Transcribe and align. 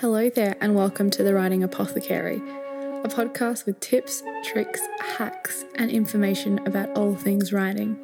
Hello 0.00 0.30
there, 0.30 0.54
and 0.60 0.76
welcome 0.76 1.10
to 1.10 1.24
the 1.24 1.34
Writing 1.34 1.64
Apothecary, 1.64 2.36
a 2.36 3.08
podcast 3.08 3.66
with 3.66 3.80
tips, 3.80 4.22
tricks, 4.44 4.80
hacks, 5.00 5.64
and 5.74 5.90
information 5.90 6.64
about 6.68 6.96
all 6.96 7.16
things 7.16 7.52
writing. 7.52 7.98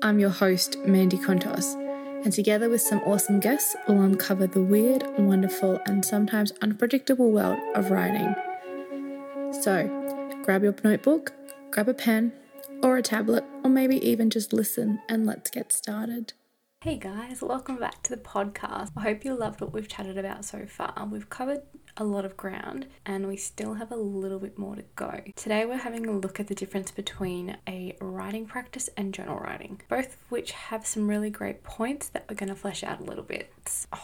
I'm 0.00 0.18
your 0.18 0.30
host, 0.30 0.78
Mandy 0.86 1.18
Contos, 1.18 1.74
and 2.24 2.32
together 2.32 2.70
with 2.70 2.80
some 2.80 3.00
awesome 3.00 3.40
guests, 3.40 3.76
we'll 3.86 4.00
uncover 4.00 4.46
the 4.46 4.62
weird, 4.62 5.04
wonderful, 5.18 5.78
and 5.84 6.02
sometimes 6.02 6.54
unpredictable 6.62 7.30
world 7.30 7.58
of 7.74 7.90
writing. 7.90 8.34
So, 9.60 10.40
grab 10.42 10.62
your 10.62 10.74
notebook, 10.82 11.34
grab 11.70 11.90
a 11.90 11.94
pen, 11.94 12.32
or 12.82 12.96
a 12.96 13.02
tablet, 13.02 13.44
or 13.62 13.68
maybe 13.68 13.98
even 13.98 14.30
just 14.30 14.54
listen, 14.54 15.02
and 15.10 15.26
let's 15.26 15.50
get 15.50 15.74
started. 15.74 16.32
Hey 16.82 16.96
guys, 16.96 17.40
welcome 17.40 17.76
back 17.76 18.02
to 18.02 18.10
the 18.10 18.20
podcast. 18.20 18.90
I 18.96 19.02
hope 19.02 19.24
you 19.24 19.36
loved 19.36 19.60
what 19.60 19.72
we've 19.72 19.86
chatted 19.86 20.18
about 20.18 20.44
so 20.44 20.66
far. 20.66 21.08
We've 21.08 21.30
covered 21.30 21.62
a 21.96 22.02
lot 22.02 22.24
of 22.24 22.36
ground 22.36 22.88
and 23.06 23.28
we 23.28 23.36
still 23.36 23.74
have 23.74 23.92
a 23.92 23.96
little 23.96 24.40
bit 24.40 24.58
more 24.58 24.74
to 24.74 24.82
go. 24.96 25.20
Today 25.36 25.64
we're 25.64 25.76
having 25.76 26.06
a 26.06 26.10
look 26.10 26.40
at 26.40 26.48
the 26.48 26.56
difference 26.56 26.90
between 26.90 27.56
a 27.68 27.96
writing 28.00 28.46
practice 28.46 28.90
and 28.96 29.14
journal 29.14 29.38
writing, 29.38 29.80
both 29.88 30.14
of 30.14 30.30
which 30.30 30.50
have 30.50 30.84
some 30.84 31.06
really 31.06 31.30
great 31.30 31.62
points 31.62 32.08
that 32.08 32.24
we're 32.28 32.34
going 32.34 32.48
to 32.48 32.56
flesh 32.56 32.82
out 32.82 32.98
a 32.98 33.04
little 33.04 33.22
bit. 33.22 33.52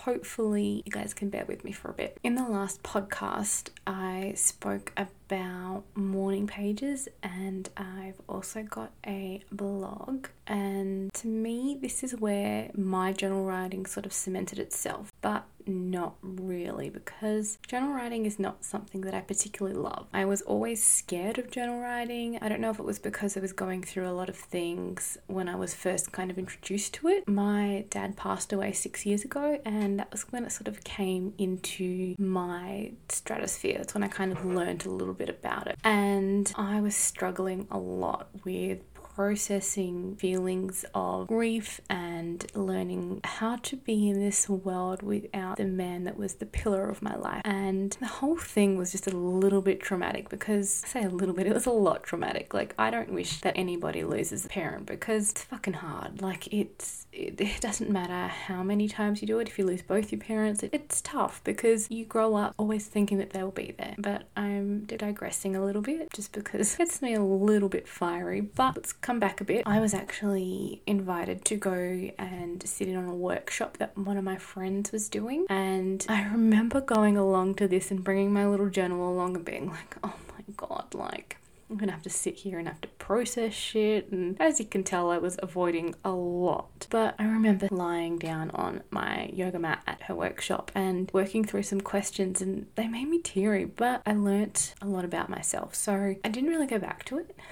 Hopefully, 0.05 0.83
you 0.87 0.93
guys 0.93 1.13
can 1.13 1.29
bear 1.29 1.45
with 1.47 1.65
me 1.65 1.73
for 1.73 1.91
a 1.91 1.93
bit. 1.93 2.19
In 2.23 2.37
the 2.37 2.49
last 2.49 2.85
podcast, 2.85 3.71
I 3.85 4.33
spoke 4.37 4.93
about 4.97 5.83
morning 5.97 6.47
pages 6.47 7.09
and 7.21 7.69
I've 7.77 8.21
also 8.29 8.63
got 8.63 8.93
a 9.05 9.43
blog. 9.51 10.29
And 10.47 11.13
to 11.15 11.27
me, 11.27 11.77
this 11.81 12.05
is 12.05 12.15
where 12.15 12.71
my 12.75 13.13
journal 13.13 13.45
writing 13.45 13.87
sort 13.87 14.07
of 14.07 14.13
cemented 14.13 14.61
itself. 14.61 15.13
But 15.21 15.45
not 15.69 16.17
really 16.23 16.91
because 16.91 17.59
journal 17.67 17.93
writing 17.93 18.27
is 18.27 18.39
not 18.39 18.65
something 18.65 19.03
that 19.03 19.15
I 19.15 19.21
particularly 19.21 19.79
love. 19.79 20.07
I 20.13 20.25
was 20.25 20.43
always 20.43 20.83
scared 20.83 21.39
of 21.39 21.51
journal 21.51 21.81
writing. 21.81 22.39
I 22.41 22.49
don't 22.49 22.61
know 22.61 22.71
if 22.71 22.79
it 22.79 22.85
was 22.85 22.99
because 22.99 23.37
I 23.37 23.41
was 23.41 23.53
going 23.53 23.83
through 23.83 24.09
a 24.09 24.13
lot 24.13 24.29
of 24.29 24.37
things 24.37 25.19
when 25.27 25.49
I 25.49 25.57
was 25.57 25.75
first 25.75 26.13
kind 26.13 26.31
of 26.31 26.39
introduced 26.39 26.95
to 26.95 27.09
it. 27.09 27.29
My 27.29 27.85
dad 27.91 28.17
passed 28.17 28.53
away 28.53 28.73
six 28.73 29.05
years 29.07 29.25
ago, 29.25 29.61
and 29.65 29.99
that 29.99 30.11
was 30.11 30.23
when 30.33 30.45
it 30.45 30.53
sort 30.53 30.69
of 30.69 30.83
came 30.85 31.35
into 31.39 32.15
my 32.19 32.93
stratosphere. 33.09 33.79
That's 33.79 33.95
when 33.95 34.03
I 34.05 34.09
kind 34.09 34.33
of 34.33 34.45
learned 34.45 34.87
a 34.87 34.91
little 34.91 35.15
bit 35.15 35.29
about 35.29 35.67
it. 35.67 35.77
And 35.85 36.53
I 36.57 36.81
was 36.81 36.97
struggling 36.97 37.67
a 37.71 37.79
lot 37.79 38.29
with 38.45 38.81
processing 39.19 40.15
feelings 40.15 40.85
of 40.95 41.27
grief 41.27 41.81
and 41.91 42.47
learning 42.55 43.21
how 43.25 43.57
to 43.57 43.75
be 43.75 44.09
in 44.09 44.21
this 44.21 44.49
world 44.49 45.03
without 45.03 45.57
the 45.57 45.65
man 45.65 46.05
that 46.05 46.17
was 46.17 46.35
the 46.35 46.47
pillar 46.47 46.89
of 46.89 47.03
my 47.03 47.17
life. 47.17 47.43
And 47.45 47.91
the 47.99 48.07
whole 48.07 48.37
thing 48.37 48.79
was 48.79 48.93
just 48.93 49.09
a 49.09 49.17
little 49.17 49.61
bit 49.61 49.81
traumatic 49.81 50.29
because, 50.29 50.85
I 50.85 50.89
say 50.89 51.03
a 51.03 51.09
little 51.09 51.35
bit, 51.35 51.49
it 51.49 51.53
was 51.53 51.67
a 51.67 51.73
lot 51.73 52.05
traumatic. 52.05 52.55
Like, 52.55 52.77
I 52.79 52.91
don't 52.91 53.13
wish 53.13 53.41
that 53.41 53.55
anybody 53.57 54.05
loses 54.05 54.47
a 54.47 54.49
parent 54.49 54.87
because 54.87 55.33
it's 55.33 55.43
fucking 55.43 55.75
hard. 55.75 56.23
Like, 56.23 56.47
it's, 56.55 57.09
it, 57.13 57.41
it 57.41 57.61
doesn't 57.61 57.91
matter 57.91 58.29
how 58.29 58.63
many 58.63 58.87
times 58.87 59.21
you 59.21 59.27
do 59.27 59.41
it, 59.41 59.49
if 59.49 59.59
you 59.59 59.67
lose 59.67 59.83
both 59.83 60.13
your 60.13 60.21
parents, 60.21 60.63
it, 60.63 60.71
it's 60.73 61.01
tough 61.01 61.43
because 61.43 61.91
you 61.91 62.05
grow 62.05 62.37
up 62.37 62.55
always 62.57 62.87
thinking 62.87 63.19
that 63.19 63.31
they'll 63.31 63.51
be 63.51 63.75
there. 63.77 63.97
But 63.99 64.29
I'm 64.37 64.85
digressing 64.85 65.57
a 65.57 65.65
little 65.65 65.83
bit 65.83 66.13
just 66.13 66.31
because 66.31 66.75
it 66.75 66.79
gets 66.79 67.03
me 67.03 67.15
a 67.15 67.23
little 67.25 67.69
bit 67.69 67.89
fiery. 67.89 68.43
But 68.43 68.77
let's 68.77 68.93
come 69.09 69.19
back 69.19 69.41
a 69.41 69.45
bit, 69.45 69.63
I 69.65 69.81
was 69.81 69.95
actually 69.95 70.83
invited 70.87 71.43
to 71.47 71.57
go 71.57 71.73
and 72.19 72.63
sit 72.69 72.89
in 72.89 72.95
on 72.95 73.07
a 73.07 73.15
workshop 73.15 73.79
that 73.79 73.97
one 73.97 74.19
of 74.19 74.25
my 74.25 74.37
friends 74.37 74.93
was 74.93 75.09
doing. 75.09 75.47
And 75.49 76.05
I 76.11 76.25
remember 76.25 76.83
going 76.83 77.17
along 77.17 77.55
to 77.55 77.67
this 77.67 77.91
and 77.91 78.05
bringing 78.05 78.35
my 78.35 78.47
little 78.47 78.69
journal 78.69 79.09
along 79.09 79.35
and 79.35 79.47
being 79.47 79.71
like, 79.71 79.97
oh 80.05 80.13
my 80.29 80.45
god, 80.59 80.93
like, 80.93 81.39
I'm 81.71 81.79
gonna 81.79 81.93
have 81.93 82.03
to 82.03 82.11
sit 82.11 82.35
here 82.35 82.59
and 82.59 82.69
have 82.69 82.83
to 82.83 82.89
process 82.99 83.55
shit. 83.55 84.13
And 84.13 84.39
as 84.39 84.61
you 84.61 84.67
can 84.67 84.85
tell, 84.85 85.11
I 85.11 85.17
was 85.17 85.39
avoiding 85.43 85.95
a 86.05 86.11
lot. 86.11 86.87
But 86.91 87.15
I 87.19 87.25
remember 87.25 87.69
lying 87.71 88.19
down 88.19 88.51
on 88.51 88.83
my 88.91 89.31
yoga 89.33 89.59
mat 89.59 89.83
at 89.87 90.03
her 90.03 90.15
workshop 90.15 90.71
and 90.75 91.11
working 91.15 91.47
through 91.47 91.63
some 91.63 91.81
questions, 91.81 92.43
and 92.43 92.67
they 92.75 92.89
made 92.89 93.09
me 93.09 93.21
teary. 93.21 93.65
But 93.65 94.03
I 94.05 94.13
learnt 94.13 94.75
a 94.83 94.87
lot 94.87 95.07
about 95.07 95.31
myself, 95.31 95.75
so 95.75 96.15
I 96.23 96.29
didn't 96.29 96.51
really 96.51 96.67
go 96.67 96.79
back 96.79 97.05
to 97.07 97.21
it. 97.21 97.35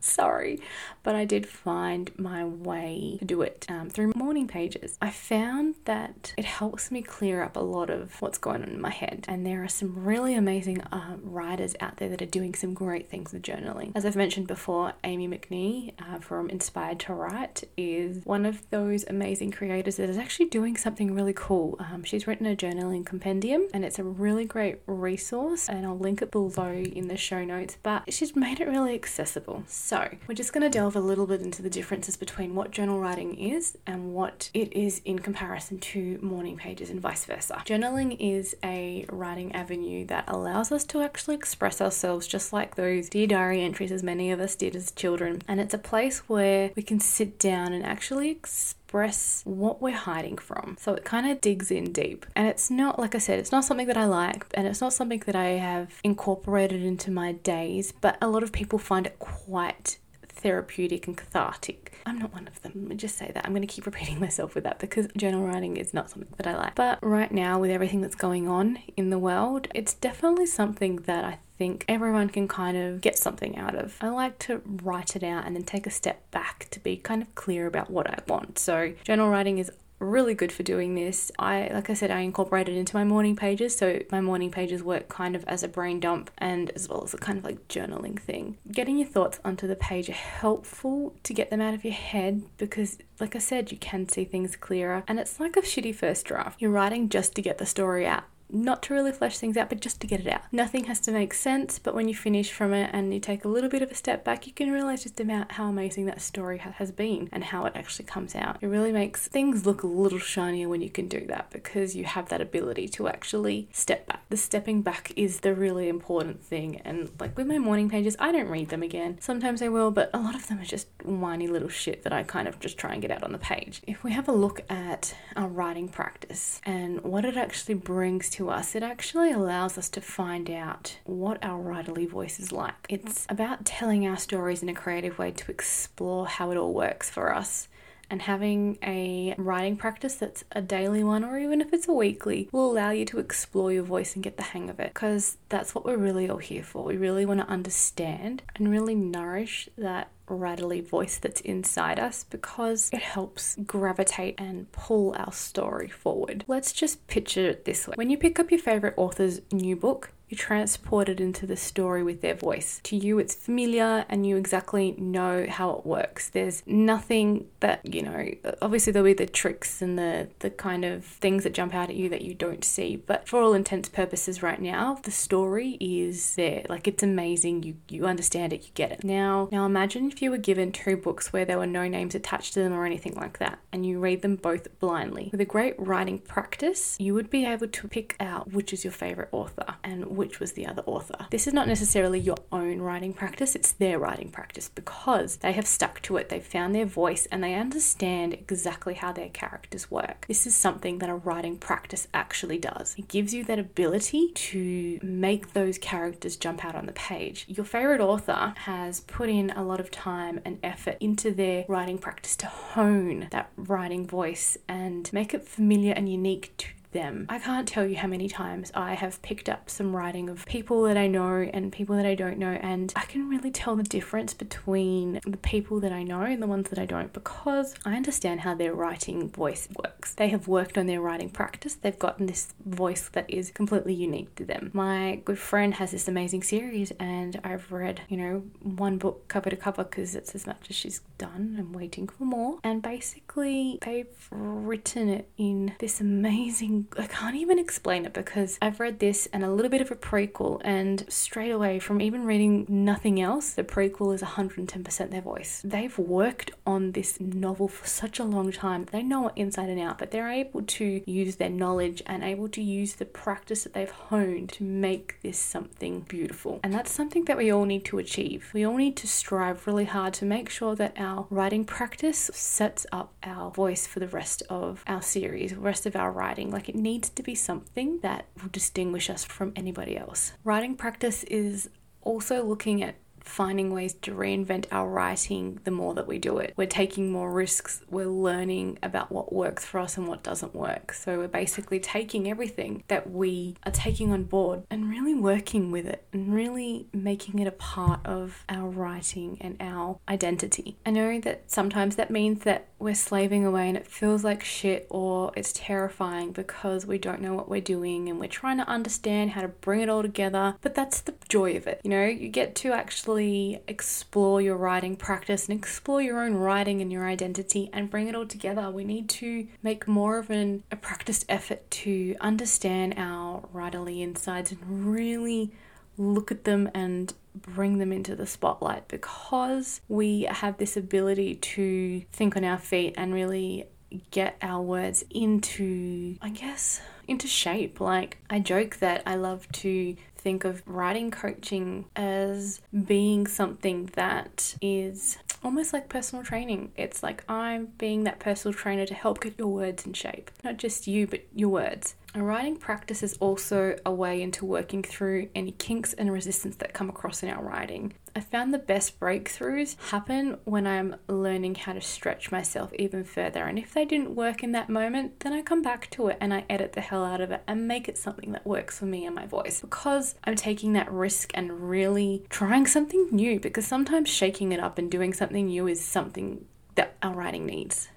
Sorry, 0.20 0.60
but 1.02 1.14
I 1.14 1.24
did 1.24 1.46
find 1.46 2.10
my 2.18 2.44
way 2.44 3.16
to 3.18 3.24
do 3.24 3.42
it 3.42 3.66
um, 3.68 3.90
through 3.90 4.12
morning 4.16 4.48
pages. 4.48 4.96
I 5.00 5.10
found 5.10 5.74
that 5.84 6.32
it 6.38 6.46
helps 6.46 6.90
me 6.90 7.02
clear 7.02 7.42
up 7.42 7.56
a 7.56 7.60
lot 7.60 7.90
of 7.90 8.20
what's 8.22 8.38
going 8.38 8.62
on 8.62 8.68
in 8.70 8.80
my 8.80 8.90
head, 8.90 9.26
and 9.28 9.44
there 9.44 9.62
are 9.62 9.68
some 9.68 10.04
really 10.04 10.34
amazing 10.34 10.80
uh, 10.80 11.16
writers 11.22 11.74
out 11.80 11.98
there 11.98 12.08
that 12.08 12.22
are 12.22 12.26
doing 12.26 12.54
some 12.54 12.72
great 12.72 13.10
things 13.10 13.32
with 13.32 13.42
journaling. 13.42 13.92
As 13.94 14.06
I've 14.06 14.16
mentioned 14.16 14.46
before, 14.46 14.94
Amie 15.04 15.28
McNee 15.28 15.92
uh, 16.00 16.18
from 16.20 16.48
Inspired 16.48 17.00
to 17.00 17.14
Write 17.14 17.64
is 17.76 18.24
one 18.24 18.46
of 18.46 18.68
those 18.70 19.04
amazing 19.06 19.50
creators 19.50 19.96
that 19.96 20.08
is 20.08 20.16
actually 20.16 20.46
doing 20.46 20.76
something 20.76 21.14
really 21.14 21.34
cool. 21.34 21.76
Um, 21.78 22.04
she's 22.04 22.26
written 22.26 22.46
a 22.46 22.56
journaling 22.56 23.04
compendium, 23.04 23.68
and 23.74 23.84
it's 23.84 23.98
a 23.98 24.04
really 24.04 24.46
great 24.46 24.78
resource, 24.86 25.68
and 25.68 25.84
I'll 25.84 25.98
link 25.98 26.22
it 26.22 26.30
below 26.30 26.70
in 26.72 27.08
the 27.08 27.16
show 27.16 27.44
notes. 27.44 27.76
But 27.82 28.12
she's 28.12 28.34
made 28.34 28.60
it 28.60 28.68
really 28.68 28.94
accessible. 28.94 29.64
So, 29.90 30.08
we're 30.28 30.36
just 30.36 30.52
going 30.52 30.62
to 30.62 30.70
delve 30.70 30.94
a 30.94 31.00
little 31.00 31.26
bit 31.26 31.40
into 31.40 31.62
the 31.62 31.68
differences 31.68 32.16
between 32.16 32.54
what 32.54 32.70
journal 32.70 33.00
writing 33.00 33.36
is 33.36 33.76
and 33.88 34.14
what 34.14 34.48
it 34.54 34.72
is 34.72 35.02
in 35.04 35.18
comparison 35.18 35.80
to 35.80 36.16
morning 36.22 36.56
pages 36.56 36.90
and 36.90 37.00
vice 37.00 37.24
versa. 37.24 37.60
Journaling 37.66 38.16
is 38.20 38.54
a 38.62 39.04
writing 39.10 39.52
avenue 39.52 40.06
that 40.06 40.26
allows 40.28 40.70
us 40.70 40.84
to 40.84 41.02
actually 41.02 41.34
express 41.34 41.80
ourselves 41.80 42.28
just 42.28 42.52
like 42.52 42.76
those 42.76 43.08
dear 43.08 43.26
diary 43.26 43.62
entries, 43.62 43.90
as 43.90 44.04
many 44.04 44.30
of 44.30 44.38
us 44.38 44.54
did 44.54 44.76
as 44.76 44.92
children. 44.92 45.42
And 45.48 45.58
it's 45.58 45.74
a 45.74 45.78
place 45.78 46.20
where 46.28 46.70
we 46.76 46.84
can 46.84 47.00
sit 47.00 47.36
down 47.36 47.72
and 47.72 47.84
actually 47.84 48.30
express 48.30 48.76
express 48.90 49.42
what 49.44 49.80
we're 49.80 49.94
hiding 49.94 50.36
from. 50.36 50.76
So 50.80 50.94
it 50.94 51.04
kind 51.04 51.30
of 51.30 51.40
digs 51.40 51.70
in 51.70 51.92
deep. 51.92 52.26
And 52.34 52.48
it's 52.48 52.72
not, 52.72 52.98
like 52.98 53.14
I 53.14 53.18
said, 53.18 53.38
it's 53.38 53.52
not 53.52 53.64
something 53.64 53.86
that 53.86 53.96
I 53.96 54.04
like 54.04 54.44
and 54.54 54.66
it's 54.66 54.80
not 54.80 54.92
something 54.92 55.22
that 55.26 55.36
I 55.36 55.50
have 55.50 56.00
incorporated 56.02 56.82
into 56.82 57.12
my 57.12 57.30
days, 57.32 57.92
but 57.92 58.18
a 58.20 58.26
lot 58.26 58.42
of 58.42 58.50
people 58.50 58.80
find 58.80 59.06
it 59.06 59.16
quite 59.20 59.98
therapeutic 60.40 61.06
and 61.06 61.16
cathartic. 61.16 61.92
I'm 62.06 62.18
not 62.18 62.32
one 62.32 62.48
of 62.48 62.60
them. 62.62 62.88
Me 62.88 62.96
just 62.96 63.16
say 63.16 63.30
that. 63.34 63.44
I'm 63.44 63.52
going 63.52 63.66
to 63.66 63.72
keep 63.72 63.86
repeating 63.86 64.20
myself 64.26 64.54
with 64.54 64.64
that 64.64 64.78
because 64.78 65.08
journal 65.16 65.46
writing 65.46 65.76
is 65.76 65.94
not 65.94 66.10
something 66.10 66.32
that 66.36 66.46
I 66.46 66.56
like. 66.56 66.74
But 66.74 66.98
right 67.02 67.30
now, 67.30 67.58
with 67.58 67.70
everything 67.70 68.00
that's 68.00 68.14
going 68.14 68.48
on 68.48 68.78
in 68.96 69.10
the 69.10 69.18
world, 69.18 69.68
it's 69.74 69.94
definitely 69.94 70.46
something 70.46 70.96
that 71.02 71.24
I 71.24 71.38
think 71.58 71.84
everyone 71.88 72.30
can 72.30 72.48
kind 72.48 72.76
of 72.76 73.00
get 73.02 73.18
something 73.18 73.58
out 73.58 73.74
of. 73.74 73.98
I 74.00 74.08
like 74.08 74.38
to 74.40 74.62
write 74.64 75.14
it 75.14 75.22
out 75.22 75.46
and 75.46 75.54
then 75.54 75.64
take 75.64 75.86
a 75.86 75.90
step 75.90 76.30
back 76.30 76.68
to 76.70 76.80
be 76.80 76.96
kind 76.96 77.20
of 77.20 77.34
clear 77.34 77.66
about 77.66 77.90
what 77.90 78.08
I 78.08 78.18
want. 78.26 78.58
So, 78.58 78.94
journal 79.04 79.28
writing 79.28 79.58
is 79.58 79.70
really 80.00 80.34
good 80.34 80.50
for 80.50 80.62
doing 80.62 80.94
this. 80.94 81.30
I, 81.38 81.70
like 81.72 81.90
I 81.90 81.94
said, 81.94 82.10
I 82.10 82.20
incorporated 82.20 82.76
into 82.76 82.96
my 82.96 83.04
morning 83.04 83.36
pages, 83.36 83.76
so 83.76 84.00
my 84.10 84.20
morning 84.20 84.50
pages 84.50 84.82
work 84.82 85.08
kind 85.08 85.36
of 85.36 85.44
as 85.46 85.62
a 85.62 85.68
brain 85.68 86.00
dump 86.00 86.30
and 86.38 86.70
as 86.70 86.88
well 86.88 87.04
as 87.04 87.14
a 87.14 87.18
kind 87.18 87.38
of 87.38 87.44
like 87.44 87.68
journaling 87.68 88.18
thing. 88.18 88.56
Getting 88.72 88.98
your 88.98 89.08
thoughts 89.08 89.38
onto 89.44 89.68
the 89.68 89.76
page 89.76 90.08
are 90.08 90.14
helpful 90.14 91.14
to 91.22 91.34
get 91.34 91.50
them 91.50 91.60
out 91.60 91.74
of 91.74 91.84
your 91.84 91.94
head 91.94 92.42
because, 92.56 92.98
like 93.20 93.36
I 93.36 93.38
said, 93.38 93.70
you 93.70 93.78
can 93.78 94.08
see 94.08 94.24
things 94.24 94.56
clearer 94.56 95.04
and 95.06 95.20
it's 95.20 95.38
like 95.38 95.56
a 95.56 95.62
shitty 95.62 95.94
first 95.94 96.24
draft. 96.24 96.60
You're 96.60 96.70
writing 96.70 97.08
just 97.08 97.34
to 97.34 97.42
get 97.42 97.58
the 97.58 97.66
story 97.66 98.06
out 98.06 98.24
not 98.52 98.82
to 98.84 98.94
really 98.94 99.12
flesh 99.12 99.38
things 99.38 99.56
out, 99.56 99.68
but 99.68 99.80
just 99.80 100.00
to 100.00 100.06
get 100.06 100.20
it 100.20 100.26
out. 100.26 100.42
Nothing 100.52 100.84
has 100.84 101.00
to 101.00 101.12
make 101.12 101.34
sense, 101.34 101.78
but 101.78 101.94
when 101.94 102.08
you 102.08 102.14
finish 102.14 102.52
from 102.52 102.72
it 102.72 102.90
and 102.92 103.12
you 103.12 103.20
take 103.20 103.44
a 103.44 103.48
little 103.48 103.70
bit 103.70 103.82
of 103.82 103.90
a 103.90 103.94
step 103.94 104.24
back, 104.24 104.46
you 104.46 104.52
can 104.52 104.70
realize 104.70 105.02
just 105.02 105.20
about 105.20 105.52
how 105.52 105.68
amazing 105.68 106.06
that 106.06 106.20
story 106.20 106.58
has 106.58 106.90
been 106.90 107.28
and 107.32 107.44
how 107.44 107.64
it 107.64 107.72
actually 107.74 108.04
comes 108.04 108.34
out. 108.34 108.58
It 108.60 108.66
really 108.66 108.92
makes 108.92 109.28
things 109.28 109.66
look 109.66 109.82
a 109.82 109.86
little 109.86 110.18
shinier 110.18 110.68
when 110.68 110.80
you 110.80 110.90
can 110.90 111.08
do 111.08 111.26
that 111.26 111.50
because 111.50 111.94
you 111.96 112.04
have 112.04 112.28
that 112.28 112.40
ability 112.40 112.88
to 112.88 113.08
actually 113.08 113.68
step 113.72 114.06
back. 114.06 114.22
The 114.28 114.36
stepping 114.36 114.82
back 114.82 115.12
is 115.16 115.40
the 115.40 115.54
really 115.54 115.88
important 115.88 116.42
thing. 116.42 116.80
And 116.84 117.10
like 117.18 117.36
with 117.36 117.46
my 117.46 117.58
morning 117.58 117.88
pages, 117.88 118.16
I 118.18 118.32
don't 118.32 118.48
read 118.48 118.68
them 118.68 118.82
again. 118.82 119.18
Sometimes 119.20 119.62
I 119.62 119.68
will, 119.68 119.90
but 119.90 120.10
a 120.14 120.18
lot 120.18 120.34
of 120.34 120.46
them 120.48 120.60
are 120.60 120.64
just 120.64 120.88
whiny 121.04 121.48
little 121.48 121.68
shit 121.68 122.02
that 122.04 122.12
I 122.12 122.22
kind 122.22 122.48
of 122.48 122.60
just 122.60 122.78
try 122.78 122.92
and 122.92 123.02
get 123.02 123.10
out 123.10 123.22
on 123.22 123.32
the 123.32 123.38
page. 123.38 123.82
If 123.86 124.04
we 124.04 124.12
have 124.12 124.28
a 124.28 124.32
look 124.32 124.62
at 124.70 125.14
our 125.36 125.48
writing 125.48 125.88
practice 125.88 126.60
and 126.64 127.02
what 127.02 127.24
it 127.24 127.36
actually 127.36 127.74
brings 127.74 128.30
to 128.30 128.39
to 128.40 128.48
us, 128.48 128.74
it 128.74 128.82
actually 128.82 129.30
allows 129.32 129.76
us 129.76 129.88
to 129.90 130.00
find 130.00 130.50
out 130.50 130.98
what 131.04 131.38
our 131.44 131.62
writerly 131.62 132.08
voice 132.08 132.40
is 132.40 132.52
like. 132.52 132.86
It's 132.88 133.26
about 133.28 133.66
telling 133.66 134.06
our 134.06 134.16
stories 134.16 134.62
in 134.62 134.68
a 134.70 134.74
creative 134.74 135.18
way 135.18 135.30
to 135.30 135.50
explore 135.50 136.26
how 136.26 136.50
it 136.50 136.56
all 136.56 136.72
works 136.72 137.10
for 137.10 137.34
us 137.34 137.68
And 138.10 138.22
having 138.22 138.76
a 138.82 139.36
writing 139.38 139.76
practice 139.76 140.16
that's 140.16 140.42
a 140.50 140.60
daily 140.60 141.04
one, 141.04 141.24
or 141.24 141.38
even 141.38 141.60
if 141.60 141.72
it's 141.72 141.86
a 141.86 141.92
weekly, 141.92 142.48
will 142.50 142.70
allow 142.72 142.90
you 142.90 143.04
to 143.06 143.20
explore 143.20 143.72
your 143.72 143.84
voice 143.84 144.16
and 144.16 144.24
get 144.24 144.36
the 144.36 144.42
hang 144.42 144.68
of 144.68 144.80
it. 144.80 144.92
Because 144.92 145.36
that's 145.48 145.76
what 145.76 145.84
we're 145.84 145.96
really 145.96 146.28
all 146.28 146.38
here 146.38 146.64
for. 146.64 146.84
We 146.84 146.96
really 146.96 147.24
want 147.24 147.38
to 147.40 147.46
understand 147.46 148.42
and 148.56 148.68
really 148.68 148.96
nourish 148.96 149.68
that 149.78 150.10
writerly 150.30 150.86
voice 150.86 151.18
that's 151.18 151.40
inside 151.42 151.98
us 151.98 152.24
because 152.24 152.90
it 152.92 153.02
helps 153.02 153.56
gravitate 153.66 154.34
and 154.38 154.70
pull 154.72 155.14
our 155.18 155.32
story 155.32 155.88
forward. 155.88 156.44
Let's 156.48 156.72
just 156.72 157.06
picture 157.06 157.48
it 157.48 157.64
this 157.64 157.86
way. 157.86 157.94
When 157.96 158.10
you 158.10 158.18
pick 158.18 158.38
up 158.38 158.50
your 158.50 158.60
favorite 158.60 158.94
author's 158.96 159.40
new 159.52 159.76
book, 159.76 160.12
you're 160.30 160.38
transported 160.38 161.20
into 161.20 161.44
the 161.44 161.56
story 161.56 162.02
with 162.02 162.20
their 162.20 162.34
voice. 162.34 162.80
To 162.84 162.96
you, 162.96 163.18
it's 163.18 163.34
familiar 163.34 164.04
and 164.08 164.24
you 164.24 164.36
exactly 164.36 164.92
know 164.92 165.46
how 165.48 165.70
it 165.72 165.84
works. 165.84 166.30
There's 166.30 166.62
nothing 166.66 167.48
that, 167.58 167.84
you 167.84 168.02
know, 168.02 168.30
obviously 168.62 168.92
there'll 168.92 169.06
be 169.06 169.12
the 169.12 169.26
tricks 169.26 169.82
and 169.82 169.98
the, 169.98 170.28
the 170.38 170.50
kind 170.50 170.84
of 170.84 171.04
things 171.04 171.42
that 171.44 171.52
jump 171.52 171.74
out 171.74 171.90
at 171.90 171.96
you 171.96 172.08
that 172.10 172.22
you 172.22 172.32
don't 172.32 172.64
see. 172.64 172.96
But 172.96 173.28
for 173.28 173.40
all 173.40 173.54
intents 173.54 173.88
and 173.88 173.94
purposes, 173.94 174.42
right 174.42 174.60
now, 174.60 175.00
the 175.02 175.10
story 175.10 175.76
is 175.80 176.36
there. 176.36 176.64
Like 176.68 176.86
it's 176.86 177.02
amazing. 177.02 177.64
You, 177.64 177.76
you 177.88 178.06
understand 178.06 178.52
it, 178.52 178.62
you 178.62 178.70
get 178.74 178.92
it. 178.92 179.02
Now, 179.02 179.48
now 179.50 179.66
imagine 179.66 180.06
if 180.12 180.22
you 180.22 180.30
were 180.30 180.38
given 180.38 180.70
two 180.70 180.96
books 180.96 181.32
where 181.32 181.44
there 181.44 181.58
were 181.58 181.66
no 181.66 181.88
names 181.88 182.14
attached 182.14 182.54
to 182.54 182.60
them 182.60 182.72
or 182.72 182.86
anything 182.86 183.14
like 183.14 183.38
that, 183.38 183.58
and 183.72 183.84
you 183.84 183.98
read 183.98 184.22
them 184.22 184.36
both 184.36 184.78
blindly. 184.78 185.30
With 185.32 185.40
a 185.40 185.44
great 185.44 185.74
writing 185.76 186.20
practice, 186.20 186.96
you 187.00 187.14
would 187.14 187.30
be 187.30 187.44
able 187.44 187.66
to 187.66 187.88
pick 187.88 188.14
out 188.20 188.52
which 188.52 188.72
is 188.72 188.84
your 188.84 188.92
favorite 188.92 189.28
author 189.32 189.74
and 189.82 190.06
which 190.20 190.38
was 190.38 190.52
the 190.52 190.66
other 190.66 190.82
author. 190.84 191.26
This 191.30 191.46
is 191.46 191.54
not 191.54 191.66
necessarily 191.66 192.20
your 192.20 192.36
own 192.52 192.80
writing 192.80 193.14
practice, 193.14 193.56
it's 193.56 193.72
their 193.72 193.98
writing 193.98 194.28
practice 194.28 194.68
because 194.68 195.36
they 195.36 195.52
have 195.52 195.66
stuck 195.66 196.02
to 196.02 196.18
it, 196.18 196.28
they've 196.28 196.44
found 196.44 196.74
their 196.74 196.84
voice, 196.84 197.26
and 197.32 197.42
they 197.42 197.54
understand 197.54 198.34
exactly 198.34 198.92
how 198.94 199.12
their 199.12 199.30
characters 199.30 199.90
work. 199.90 200.26
This 200.28 200.46
is 200.46 200.54
something 200.54 200.98
that 200.98 201.08
a 201.08 201.14
writing 201.14 201.56
practice 201.56 202.06
actually 202.12 202.58
does. 202.58 202.94
It 202.98 203.08
gives 203.08 203.32
you 203.32 203.44
that 203.44 203.58
ability 203.58 204.32
to 204.32 204.98
make 205.02 205.54
those 205.54 205.78
characters 205.78 206.36
jump 206.36 206.64
out 206.66 206.74
on 206.74 206.84
the 206.84 206.92
page. 206.92 207.46
Your 207.48 207.64
favorite 207.64 208.02
author 208.02 208.52
has 208.58 209.00
put 209.00 209.30
in 209.30 209.50
a 209.52 209.64
lot 209.64 209.80
of 209.80 209.90
time 209.90 210.40
and 210.44 210.58
effort 210.62 210.98
into 211.00 211.30
their 211.30 211.64
writing 211.66 211.96
practice 211.96 212.36
to 212.36 212.46
hone 212.46 213.28
that 213.30 213.50
writing 213.56 214.06
voice 214.06 214.58
and 214.68 215.10
make 215.14 215.32
it 215.32 215.48
familiar 215.48 215.94
and 215.94 216.10
unique 216.10 216.52
to 216.58 216.68
them. 216.92 217.26
I 217.28 217.38
can't 217.38 217.68
tell 217.68 217.86
you 217.86 217.96
how 217.96 218.08
many 218.08 218.28
times 218.28 218.70
I 218.74 218.94
have 218.94 219.20
picked 219.22 219.48
up 219.48 219.70
some 219.70 219.94
writing 219.94 220.28
of 220.28 220.46
people 220.46 220.82
that 220.82 220.96
I 220.96 221.06
know 221.06 221.48
and 221.52 221.72
people 221.72 221.96
that 221.96 222.06
I 222.06 222.14
don't 222.14 222.38
know, 222.38 222.58
and 222.60 222.92
I 222.96 223.02
can 223.02 223.28
really 223.28 223.50
tell 223.50 223.76
the 223.76 223.82
difference 223.82 224.34
between 224.34 225.20
the 225.26 225.36
people 225.36 225.80
that 225.80 225.92
I 225.92 226.02
know 226.02 226.22
and 226.22 226.42
the 226.42 226.46
ones 226.46 226.70
that 226.70 226.78
I 226.78 226.86
don't 226.86 227.12
because 227.12 227.74
I 227.84 227.96
understand 227.96 228.40
how 228.40 228.54
their 228.54 228.74
writing 228.74 229.28
voice 229.28 229.68
works. 229.82 230.14
They 230.14 230.28
have 230.28 230.48
worked 230.48 230.76
on 230.76 230.86
their 230.86 231.00
writing 231.00 231.30
practice, 231.30 231.74
they've 231.74 231.98
gotten 231.98 232.26
this 232.26 232.54
voice 232.64 233.08
that 233.12 233.28
is 233.28 233.50
completely 233.50 233.94
unique 233.94 234.34
to 234.36 234.44
them. 234.44 234.70
My 234.72 235.20
good 235.24 235.38
friend 235.38 235.74
has 235.74 235.90
this 235.90 236.08
amazing 236.08 236.42
series, 236.42 236.90
and 236.92 237.40
I've 237.44 237.70
read, 237.70 238.02
you 238.08 238.16
know, 238.16 238.42
one 238.60 238.98
book 238.98 239.28
cover 239.28 239.50
to 239.50 239.56
cover 239.56 239.84
because 239.84 240.14
it's 240.14 240.34
as 240.34 240.46
much 240.46 240.66
as 240.70 240.76
she's 240.76 241.00
done. 241.18 241.56
I'm 241.58 241.72
waiting 241.72 242.08
for 242.08 242.24
more. 242.24 242.58
And 242.64 242.82
basically, 242.82 243.78
they've 243.82 244.28
written 244.30 245.08
it 245.08 245.28
in 245.36 245.74
this 245.78 246.00
amazing 246.10 246.79
I 246.98 247.06
can't 247.06 247.36
even 247.36 247.58
explain 247.58 248.04
it 248.06 248.12
because 248.12 248.58
I've 248.62 248.80
read 248.80 248.98
this 248.98 249.28
and 249.32 249.44
a 249.44 249.50
little 249.50 249.70
bit 249.70 249.80
of 249.80 249.90
a 249.90 249.96
prequel, 249.96 250.60
and 250.64 251.04
straight 251.08 251.50
away 251.50 251.78
from 251.78 252.00
even 252.00 252.24
reading 252.24 252.66
nothing 252.68 253.20
else, 253.20 253.52
the 253.52 253.64
prequel 253.64 254.14
is 254.14 254.22
110% 254.22 255.10
their 255.10 255.20
voice. 255.20 255.62
They've 255.64 255.96
worked 255.98 256.52
on 256.66 256.92
this 256.92 257.20
novel 257.20 257.68
for 257.68 257.86
such 257.86 258.18
a 258.18 258.24
long 258.24 258.52
time, 258.52 258.86
they 258.90 259.02
know 259.02 259.28
it 259.28 259.34
inside 259.36 259.68
and 259.68 259.80
out, 259.80 259.98
but 259.98 260.10
they're 260.10 260.30
able 260.30 260.62
to 260.62 261.02
use 261.06 261.36
their 261.36 261.50
knowledge 261.50 262.02
and 262.06 262.22
able 262.22 262.48
to 262.48 262.62
use 262.62 262.94
the 262.94 263.04
practice 263.04 263.64
that 263.64 263.72
they've 263.72 263.90
honed 263.90 264.50
to 264.50 264.64
make 264.64 265.20
this 265.22 265.38
something 265.38 266.00
beautiful. 266.00 266.60
And 266.62 266.72
that's 266.72 266.92
something 266.92 267.24
that 267.26 267.36
we 267.36 267.50
all 267.50 267.64
need 267.64 267.84
to 267.86 267.98
achieve. 267.98 268.50
We 268.54 268.64
all 268.64 268.76
need 268.76 268.96
to 268.98 269.06
strive 269.06 269.66
really 269.66 269.84
hard 269.84 270.14
to 270.14 270.24
make 270.24 270.48
sure 270.48 270.74
that 270.76 270.94
our 270.96 271.26
writing 271.30 271.64
practice 271.64 272.30
sets 272.32 272.86
up 272.92 273.12
our 273.22 273.50
voice 273.50 273.86
for 273.86 274.00
the 274.00 274.08
rest 274.08 274.42
of 274.48 274.84
our 274.86 275.02
series, 275.02 275.52
the 275.52 275.58
rest 275.58 275.86
of 275.86 275.96
our 275.96 276.10
writing. 276.10 276.50
Like 276.50 276.69
it 276.70 276.76
needs 276.76 277.10
to 277.10 277.20
be 277.24 277.34
something 277.34 277.98
that 277.98 278.26
will 278.40 278.48
distinguish 278.48 279.10
us 279.10 279.24
from 279.24 279.52
anybody 279.56 279.96
else. 279.96 280.34
Writing 280.44 280.76
practice 280.76 281.24
is 281.24 281.68
also 282.00 282.44
looking 282.44 282.80
at 282.80 282.94
finding 283.22 283.72
ways 283.72 283.94
to 284.02 284.12
reinvent 284.12 284.66
our 284.70 284.88
writing 284.88 285.60
the 285.64 285.70
more 285.70 285.94
that 285.94 286.06
we 286.06 286.18
do 286.18 286.38
it. 286.38 286.54
We're 286.56 286.66
taking 286.66 287.10
more 287.10 287.32
risks, 287.32 287.82
we're 287.88 288.06
learning 288.06 288.78
about 288.82 289.12
what 289.12 289.32
works 289.32 289.64
for 289.64 289.80
us 289.80 289.96
and 289.96 290.06
what 290.08 290.22
doesn't 290.22 290.54
work. 290.54 290.92
So 290.92 291.18
we're 291.18 291.28
basically 291.28 291.80
taking 291.80 292.30
everything 292.30 292.84
that 292.88 293.10
we 293.10 293.56
are 293.64 293.72
taking 293.72 294.12
on 294.12 294.24
board 294.24 294.62
and 294.70 294.88
really 294.88 295.14
working 295.14 295.70
with 295.70 295.86
it 295.86 296.04
and 296.12 296.34
really 296.34 296.86
making 296.92 297.38
it 297.38 297.46
a 297.46 297.52
part 297.52 298.00
of 298.04 298.44
our 298.48 298.68
writing 298.68 299.38
and 299.40 299.56
our 299.60 299.98
identity. 300.08 300.76
I 300.84 300.90
know 300.90 301.20
that 301.20 301.50
sometimes 301.50 301.96
that 301.96 302.10
means 302.10 302.44
that 302.44 302.68
we're 302.78 302.94
slaving 302.94 303.44
away 303.44 303.68
and 303.68 303.76
it 303.76 303.86
feels 303.86 304.24
like 304.24 304.42
shit 304.42 304.86
or 304.90 305.32
it's 305.36 305.52
terrifying 305.52 306.32
because 306.32 306.86
we 306.86 306.98
don't 306.98 307.20
know 307.20 307.34
what 307.34 307.48
we're 307.48 307.60
doing 307.60 308.08
and 308.08 308.18
we're 308.18 308.28
trying 308.28 308.56
to 308.56 308.68
understand 308.68 309.32
how 309.32 309.42
to 309.42 309.48
bring 309.48 309.80
it 309.80 309.88
all 309.88 310.02
together, 310.02 310.56
but 310.62 310.74
that's 310.74 311.00
the 311.02 311.14
joy 311.28 311.56
of 311.56 311.66
it. 311.66 311.80
You 311.84 311.90
know, 311.90 312.04
you 312.06 312.28
get 312.28 312.54
to 312.56 312.72
actually 312.72 313.09
explore 313.18 314.40
your 314.40 314.56
writing 314.56 314.96
practice 314.96 315.48
and 315.48 315.58
explore 315.58 316.02
your 316.02 316.22
own 316.22 316.34
writing 316.34 316.80
and 316.80 316.92
your 316.92 317.06
identity 317.06 317.70
and 317.72 317.90
bring 317.90 318.08
it 318.08 318.14
all 318.14 318.26
together. 318.26 318.70
We 318.70 318.84
need 318.84 319.08
to 319.10 319.46
make 319.62 319.88
more 319.88 320.18
of 320.18 320.30
an, 320.30 320.62
a 320.70 320.76
practiced 320.76 321.24
effort 321.28 321.70
to 321.70 322.16
understand 322.20 322.94
our 322.96 323.42
writerly 323.54 324.02
insides 324.02 324.52
and 324.52 324.86
really 324.86 325.52
look 325.96 326.30
at 326.30 326.44
them 326.44 326.70
and 326.74 327.12
bring 327.34 327.78
them 327.78 327.92
into 327.92 328.16
the 328.16 328.26
spotlight 328.26 328.88
because 328.88 329.80
we 329.88 330.22
have 330.22 330.58
this 330.58 330.76
ability 330.76 331.36
to 331.36 332.02
think 332.12 332.36
on 332.36 332.44
our 332.44 332.58
feet 332.58 332.94
and 332.96 333.14
really 333.14 333.66
get 334.10 334.36
our 334.42 334.62
words 334.62 335.04
into, 335.10 336.16
I 336.22 336.30
guess, 336.30 336.80
into 337.08 337.26
shape. 337.26 337.80
Like, 337.80 338.18
I 338.28 338.38
joke 338.38 338.76
that 338.76 339.02
I 339.06 339.16
love 339.16 339.50
to 339.52 339.96
think 340.20 340.44
of 340.44 340.62
writing 340.66 341.10
coaching 341.10 341.86
as 341.96 342.60
being 342.86 343.26
something 343.26 343.86
that 343.94 344.54
is 344.60 345.18
almost 345.42 345.72
like 345.72 345.88
personal 345.88 346.24
training. 346.24 346.72
It's 346.76 347.02
like 347.02 347.24
I'm 347.28 347.66
being 347.78 348.04
that 348.04 348.20
personal 348.20 348.54
trainer 348.54 348.86
to 348.86 348.94
help 348.94 349.20
get 349.20 349.38
your 349.38 349.48
words 349.48 349.86
in 349.86 349.94
shape. 349.94 350.30
Not 350.44 350.58
just 350.58 350.86
you, 350.86 351.06
but 351.06 351.22
your 351.34 351.48
words. 351.48 351.94
A 352.12 352.20
writing 352.20 352.56
practice 352.56 353.04
is 353.04 353.16
also 353.20 353.76
a 353.86 353.92
way 353.92 354.20
into 354.20 354.44
working 354.44 354.82
through 354.82 355.28
any 355.32 355.52
kinks 355.52 355.92
and 355.92 356.12
resistance 356.12 356.56
that 356.56 356.74
come 356.74 356.88
across 356.88 357.22
in 357.22 357.30
our 357.30 357.40
writing. 357.40 357.92
I 358.16 358.20
found 358.20 358.52
the 358.52 358.58
best 358.58 358.98
breakthroughs 358.98 359.76
happen 359.90 360.36
when 360.42 360.66
I'm 360.66 360.96
learning 361.06 361.54
how 361.54 361.72
to 361.72 361.80
stretch 361.80 362.32
myself 362.32 362.72
even 362.74 363.04
further. 363.04 363.44
And 363.44 363.60
if 363.60 363.72
they 363.72 363.84
didn't 363.84 364.16
work 364.16 364.42
in 364.42 364.50
that 364.52 364.68
moment, 364.68 365.20
then 365.20 365.32
I 365.32 365.42
come 365.42 365.62
back 365.62 365.88
to 365.90 366.08
it 366.08 366.18
and 366.20 366.34
I 366.34 366.44
edit 366.50 366.72
the 366.72 366.80
hell 366.80 367.04
out 367.04 367.20
of 367.20 367.30
it 367.30 367.44
and 367.46 367.68
make 367.68 367.88
it 367.88 367.96
something 367.96 368.32
that 368.32 368.44
works 368.44 368.80
for 368.80 368.86
me 368.86 369.06
and 369.06 369.14
my 369.14 369.26
voice 369.26 369.60
because 369.60 370.16
I'm 370.24 370.34
taking 370.34 370.72
that 370.72 370.90
risk 370.90 371.30
and 371.34 371.70
really 371.70 372.24
trying 372.28 372.66
something 372.66 373.06
new. 373.12 373.38
Because 373.38 373.68
sometimes 373.68 374.08
shaking 374.08 374.50
it 374.50 374.58
up 374.58 374.78
and 374.78 374.90
doing 374.90 375.12
something 375.12 375.46
new 375.46 375.68
is 375.68 375.80
something 375.80 376.44
that 376.74 376.96
our 377.04 377.14
writing 377.14 377.46
needs. 377.46 377.88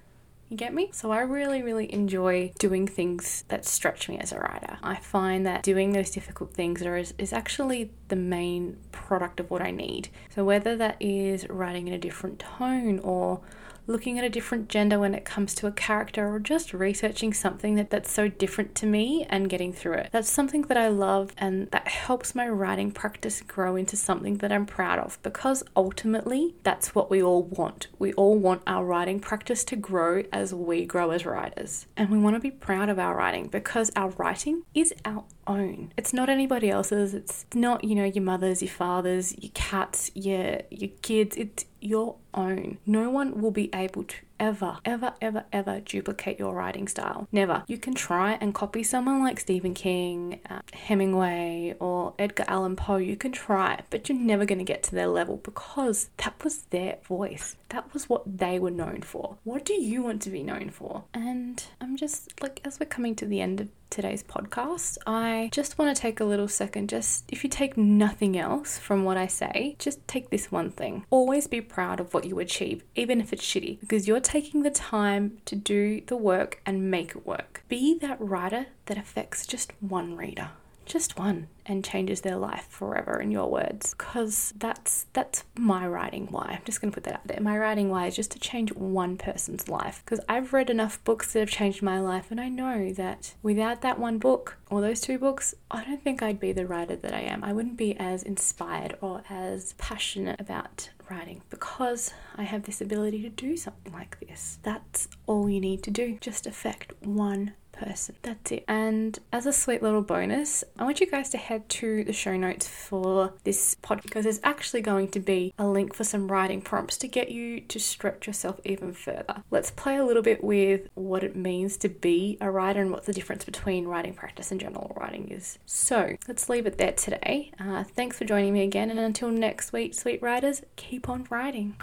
You 0.48 0.56
get 0.56 0.74
me? 0.74 0.90
So 0.92 1.10
I 1.10 1.20
really, 1.20 1.62
really 1.62 1.92
enjoy 1.92 2.52
doing 2.58 2.86
things 2.86 3.44
that 3.48 3.64
stretch 3.64 4.08
me 4.08 4.18
as 4.18 4.30
a 4.30 4.38
writer. 4.38 4.78
I 4.82 4.96
find 4.96 5.46
that 5.46 5.62
doing 5.62 5.92
those 5.92 6.10
difficult 6.10 6.52
things 6.52 6.82
is, 6.82 7.14
is 7.18 7.32
actually 7.32 7.90
the 8.08 8.16
main 8.16 8.76
product 8.92 9.40
of 9.40 9.50
what 9.50 9.62
I 9.62 9.70
need. 9.70 10.10
So 10.34 10.44
whether 10.44 10.76
that 10.76 10.96
is 11.00 11.48
writing 11.48 11.88
in 11.88 11.94
a 11.94 11.98
different 11.98 12.38
tone 12.38 12.98
or 13.00 13.40
looking 13.86 14.18
at 14.18 14.24
a 14.24 14.30
different 14.30 14.68
gender 14.68 14.98
when 14.98 15.14
it 15.14 15.24
comes 15.24 15.54
to 15.54 15.66
a 15.66 15.72
character 15.72 16.32
or 16.32 16.38
just 16.38 16.72
researching 16.72 17.32
something 17.32 17.74
that, 17.76 17.90
that's 17.90 18.12
so 18.12 18.28
different 18.28 18.74
to 18.76 18.86
me 18.86 19.26
and 19.28 19.48
getting 19.48 19.72
through 19.72 19.94
it. 19.94 20.08
That's 20.12 20.30
something 20.30 20.62
that 20.62 20.76
I 20.76 20.88
love 20.88 21.32
and 21.38 21.70
that 21.70 21.88
helps 21.88 22.34
my 22.34 22.48
writing 22.48 22.90
practice 22.90 23.40
grow 23.42 23.76
into 23.76 23.96
something 23.96 24.38
that 24.38 24.52
I'm 24.52 24.66
proud 24.66 24.98
of 24.98 25.18
because 25.22 25.62
ultimately 25.76 26.54
that's 26.62 26.94
what 26.94 27.10
we 27.10 27.22
all 27.22 27.42
want. 27.42 27.88
We 27.98 28.12
all 28.14 28.38
want 28.38 28.62
our 28.66 28.84
writing 28.84 29.20
practice 29.20 29.64
to 29.64 29.76
grow 29.76 30.22
as 30.32 30.54
we 30.54 30.84
grow 30.84 31.10
as 31.10 31.26
writers. 31.26 31.86
And 31.96 32.10
we 32.10 32.18
want 32.18 32.36
to 32.36 32.40
be 32.40 32.50
proud 32.50 32.88
of 32.88 32.98
our 32.98 33.16
writing 33.16 33.48
because 33.48 33.90
our 33.96 34.10
writing 34.10 34.62
is 34.74 34.94
our 35.04 35.24
own. 35.46 35.92
It's 35.96 36.12
not 36.12 36.28
anybody 36.28 36.70
else's. 36.70 37.14
It's 37.14 37.46
not, 37.54 37.84
you 37.84 37.94
know, 37.94 38.04
your 38.04 38.24
mother's, 38.24 38.62
your 38.62 38.70
father's, 38.70 39.36
your 39.38 39.52
cats, 39.54 40.10
your 40.14 40.60
your 40.70 40.90
kids. 41.02 41.36
It's 41.36 41.64
your 41.84 42.16
own. 42.32 42.78
No 42.86 43.10
one 43.10 43.40
will 43.40 43.50
be 43.50 43.70
able 43.74 44.04
to 44.04 44.16
ever, 44.40 44.78
ever, 44.84 45.14
ever, 45.20 45.44
ever 45.52 45.80
duplicate 45.80 46.38
your 46.38 46.54
writing 46.54 46.88
style. 46.88 47.28
Never. 47.30 47.64
You 47.66 47.78
can 47.78 47.94
try 47.94 48.32
and 48.40 48.54
copy 48.54 48.82
someone 48.82 49.22
like 49.22 49.40
Stephen 49.40 49.74
King, 49.74 50.40
uh, 50.50 50.60
Hemingway, 50.72 51.74
or 51.78 52.14
Edgar 52.18 52.44
Allan 52.48 52.76
Poe. 52.76 52.96
You 52.96 53.16
can 53.16 53.32
try, 53.32 53.80
but 53.90 54.08
you're 54.08 54.18
never 54.18 54.44
going 54.44 54.58
to 54.58 54.64
get 54.64 54.82
to 54.84 54.94
their 54.94 55.06
level 55.06 55.36
because 55.36 56.10
that 56.18 56.42
was 56.42 56.62
their 56.70 56.98
voice. 57.04 57.56
That 57.68 57.92
was 57.92 58.08
what 58.08 58.38
they 58.38 58.58
were 58.58 58.70
known 58.70 59.02
for. 59.02 59.36
What 59.44 59.64
do 59.64 59.74
you 59.74 60.02
want 60.02 60.22
to 60.22 60.30
be 60.30 60.42
known 60.42 60.70
for? 60.70 61.04
And 61.12 61.64
I'm 61.80 61.96
just 61.96 62.40
like, 62.40 62.60
as 62.64 62.80
we're 62.80 62.86
coming 62.86 63.14
to 63.16 63.26
the 63.26 63.40
end 63.40 63.60
of 63.60 63.68
today's 63.94 64.24
podcast, 64.24 64.98
I 65.06 65.50
just 65.52 65.78
want 65.78 65.94
to 65.94 66.02
take 66.02 66.18
a 66.18 66.24
little 66.24 66.48
second. 66.48 66.88
Just 66.88 67.24
if 67.28 67.44
you 67.44 67.48
take 67.48 67.76
nothing 67.76 68.36
else 68.36 68.76
from 68.76 69.04
what 69.04 69.16
I 69.16 69.28
say, 69.28 69.76
just 69.78 70.06
take 70.08 70.30
this 70.30 70.50
one 70.50 70.72
thing. 70.72 71.06
Always 71.10 71.46
be 71.46 71.60
proud 71.60 72.00
of 72.00 72.12
what 72.12 72.24
you 72.24 72.40
achieve, 72.40 72.82
even 72.96 73.20
if 73.20 73.32
it's 73.32 73.44
shitty, 73.44 73.78
because 73.78 74.08
you're 74.08 74.18
taking 74.18 74.64
the 74.64 74.70
time 74.70 75.38
to 75.44 75.54
do 75.54 76.00
the 76.08 76.16
work 76.16 76.60
and 76.66 76.90
make 76.90 77.10
it 77.10 77.24
work. 77.24 77.62
Be 77.68 77.96
that 78.00 78.20
writer 78.20 78.66
that 78.86 78.98
affects 78.98 79.46
just 79.46 79.72
one 79.80 80.16
reader 80.16 80.50
just 80.86 81.18
one 81.18 81.48
and 81.66 81.84
changes 81.84 82.20
their 82.20 82.36
life 82.36 82.66
forever 82.68 83.20
in 83.20 83.30
your 83.30 83.50
words. 83.50 83.94
Because 83.94 84.52
that's 84.58 85.06
that's 85.12 85.44
my 85.56 85.86
writing 85.86 86.26
why. 86.30 86.56
I'm 86.56 86.64
just 86.64 86.80
going 86.80 86.90
to 86.90 86.94
put 86.94 87.04
that 87.04 87.14
out 87.14 87.26
there. 87.26 87.40
My 87.40 87.58
writing 87.58 87.88
why 87.88 88.06
is 88.06 88.16
just 88.16 88.32
to 88.32 88.38
change 88.38 88.72
one 88.74 89.16
person's 89.16 89.68
life. 89.68 90.02
Because 90.04 90.20
i've 90.28 90.52
read 90.52 90.70
enough 90.70 91.02
books 91.04 91.32
that 91.32 91.40
have 91.40 91.50
changed 91.50 91.82
my 91.82 91.98
life 92.00 92.30
and 92.30 92.40
i 92.40 92.48
know 92.48 92.92
that 92.92 93.34
without 93.42 93.82
that 93.82 93.98
one 93.98 94.18
book 94.18 94.56
or 94.70 94.80
those 94.80 95.00
two 95.00 95.18
books 95.18 95.54
i 95.70 95.84
don't 95.84 96.02
think 96.02 96.22
i'd 96.22 96.40
be 96.40 96.52
the 96.52 96.66
writer 96.66 96.96
that 96.96 97.14
i 97.14 97.20
am. 97.20 97.42
I 97.44 97.52
wouldn't 97.52 97.76
be 97.76 97.96
as 97.96 98.22
inspired 98.22 98.96
or 99.00 99.22
as 99.28 99.74
passionate 99.74 100.40
about 100.40 100.90
writing 101.10 101.42
because 101.50 102.12
I 102.36 102.44
have 102.44 102.64
this 102.64 102.80
ability 102.80 103.22
to 103.22 103.28
do 103.28 103.56
something 103.56 103.92
like 103.92 104.18
this. 104.20 104.58
That's 104.62 105.08
all 105.26 105.48
you 105.48 105.60
need 105.60 105.82
to 105.84 105.90
do. 105.90 106.18
Just 106.20 106.46
affect 106.46 106.92
one 107.04 107.52
person. 107.74 108.16
That's 108.22 108.52
it. 108.52 108.64
And 108.68 109.18
as 109.32 109.46
a 109.46 109.52
sweet 109.52 109.82
little 109.82 110.02
bonus, 110.02 110.64
I 110.78 110.84
want 110.84 111.00
you 111.00 111.10
guys 111.10 111.30
to 111.30 111.38
head 111.38 111.68
to 111.70 112.04
the 112.04 112.12
show 112.12 112.36
notes 112.36 112.66
for 112.66 113.34
this 113.44 113.76
podcast 113.82 114.02
because 114.02 114.24
there's 114.24 114.40
actually 114.42 114.80
going 114.80 115.08
to 115.08 115.20
be 115.20 115.52
a 115.58 115.66
link 115.66 115.94
for 115.94 116.04
some 116.04 116.30
writing 116.30 116.62
prompts 116.62 116.96
to 116.98 117.08
get 117.08 117.30
you 117.30 117.60
to 117.60 117.78
stretch 117.78 118.26
yourself 118.26 118.60
even 118.64 118.92
further. 118.92 119.42
Let's 119.50 119.70
play 119.70 119.96
a 119.96 120.04
little 120.04 120.22
bit 120.22 120.42
with 120.42 120.88
what 120.94 121.24
it 121.24 121.36
means 121.36 121.76
to 121.78 121.88
be 121.88 122.38
a 122.40 122.50
writer 122.50 122.80
and 122.80 122.90
what 122.90 123.04
the 123.04 123.12
difference 123.12 123.44
between 123.44 123.86
writing 123.86 124.14
practice 124.14 124.50
and 124.50 124.60
journal 124.60 124.92
writing 124.96 125.28
is. 125.30 125.58
So 125.66 126.16
let's 126.28 126.48
leave 126.48 126.66
it 126.66 126.78
there 126.78 126.92
today. 126.92 127.52
Uh, 127.58 127.84
thanks 127.84 128.18
for 128.18 128.24
joining 128.24 128.52
me 128.52 128.62
again, 128.62 128.90
and 128.90 128.98
until 128.98 129.30
next 129.30 129.72
week, 129.72 129.94
sweet 129.94 130.22
writers, 130.22 130.62
keep 130.76 131.08
on 131.08 131.26
writing. 131.30 131.76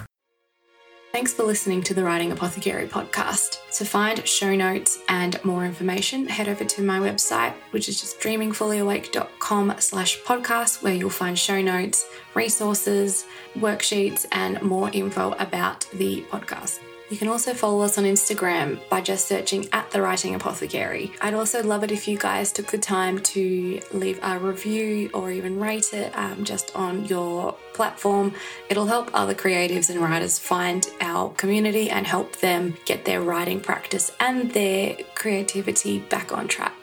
Thanks 1.22 1.36
for 1.36 1.44
listening 1.44 1.84
to 1.84 1.94
the 1.94 2.04
Writing 2.04 2.32
Apothecary 2.32 2.88
podcast. 2.88 3.60
To 3.74 3.86
find 3.86 4.28
show 4.28 4.56
notes 4.56 4.98
and 5.08 5.40
more 5.46 5.66
information, 5.66 6.28
head 6.28 6.50
over 6.50 6.66
to 6.66 6.82
my 6.82 6.98
website, 6.98 7.54
which 7.70 7.88
is 7.88 8.01
just 8.01 8.20
dreamingfullyawake.com 8.20 9.75
slash 9.78 10.20
podcast, 10.24 10.82
where 10.82 10.96
you'll 10.96 11.12
find 11.12 11.38
show 11.38 11.62
notes, 11.62 12.08
resources, 12.34 13.25
worksheets, 13.56 14.25
and 14.32 14.60
more 14.63 14.90
info 14.94 15.34
about 15.34 15.88
the 15.94 16.24
podcast. 16.32 16.80
You 17.12 17.18
can 17.18 17.27
also 17.27 17.53
follow 17.53 17.82
us 17.82 17.98
on 17.98 18.06
Instagram 18.06 18.80
by 18.88 19.01
just 19.01 19.27
searching 19.27 19.68
at 19.74 19.91
the 19.91 20.01
Writing 20.01 20.34
Apothecary. 20.34 21.12
I'd 21.20 21.34
also 21.34 21.62
love 21.62 21.84
it 21.84 21.91
if 21.91 22.08
you 22.08 22.18
guys 22.18 22.53
took 22.53 22.68
the 22.68 22.77
time 22.77 23.20
to 23.20 23.82
leave 23.91 24.18
a 24.24 24.39
review 24.39 25.10
or 25.13 25.30
even 25.30 25.60
rate 25.60 25.94
it 25.94 26.18
um, 26.18 26.46
just 26.46 26.74
on 26.74 27.03
your 27.03 27.53
platform. 27.74 28.34
It'll 28.70 28.86
help 28.86 29.12
other 29.13 29.36
creatives 29.36 29.89
and 29.89 30.00
writers 30.00 30.39
find 30.39 30.88
our 31.01 31.32
community 31.32 31.89
and 31.89 32.08
help 32.08 32.38
them 32.38 32.77
get 32.86 33.03
their 33.03 33.20
writing 33.22 33.60
practice 33.60 34.13
and 34.22 34.50
their 34.51 34.96
creativity 35.13 36.00
back 36.00 36.32
on 36.32 36.48
track. 36.48 36.80